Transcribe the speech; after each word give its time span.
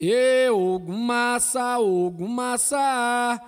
E 0.00 0.48
Ogumassa, 0.50 1.78
Ogumassa, 1.78 3.40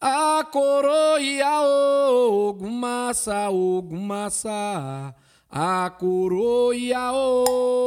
a 0.00 0.44
coroia, 0.50 1.62
Ogumassa, 1.62 3.50
Ogumassa, 3.50 5.14
a 5.48 5.90
coroia, 5.98 7.12
Ogumassa. 7.12 7.81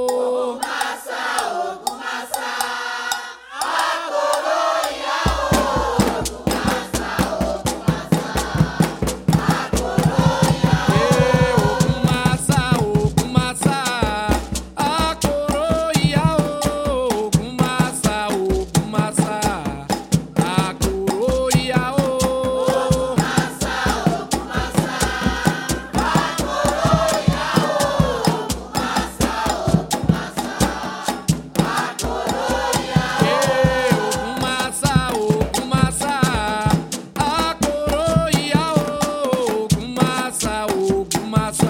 my 41.35 41.64